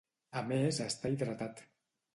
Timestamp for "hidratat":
1.15-1.67